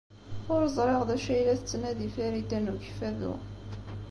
[0.53, 3.33] Ur ẓriɣ d acu ay la tettnadi Farida n Ukeffadu.